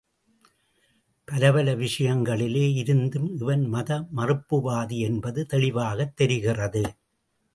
பலப்பல 1.27 1.73
விஷயங்களிலே 1.77 2.63
இருந்தும் 2.75 3.37
இவன் 3.37 3.65
மத 3.67 4.07
மறுப்புவாதி 4.15 4.97
என்பது 4.99 5.45
தெளிவாகத் 5.45 6.15
தெரிகிறது. 6.15 6.83